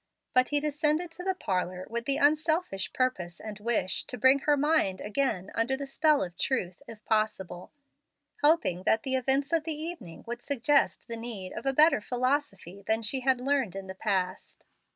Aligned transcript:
But 0.33 0.49
he 0.49 0.59
descended 0.59 1.11
to 1.11 1.23
the 1.23 1.35
parlor 1.35 1.85
with 1.87 2.05
the 2.05 2.17
unselfish 2.17 2.91
purpose 2.91 3.39
and 3.39 3.59
wish 3.59 4.03
to 4.05 4.17
bring 4.17 4.39
her 4.39 4.57
mind 4.57 4.99
again 4.99 5.51
under 5.53 5.77
the 5.77 5.85
spell 5.85 6.23
of 6.23 6.35
truth, 6.39 6.81
if 6.87 7.05
possible, 7.05 7.71
hoping 8.41 8.81
that 8.85 9.03
the 9.03 9.13
events 9.15 9.53
of 9.53 9.63
the 9.63 9.79
evening 9.79 10.23
would 10.25 10.41
suggest 10.41 11.07
the 11.07 11.17
need 11.17 11.53
of 11.53 11.67
a 11.67 11.71
better 11.73 12.01
philosophy 12.01 12.81
than 12.81 13.03
she 13.03 13.19
had 13.19 13.39
learned 13.39 13.75
in 13.75 13.85
the 13.85 13.93
past. 13.93 14.65